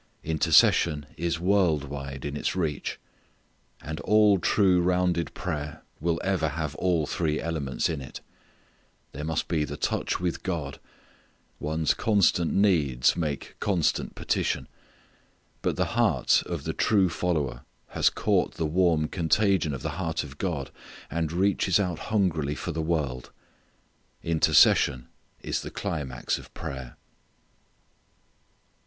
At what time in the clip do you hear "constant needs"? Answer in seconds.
11.93-13.15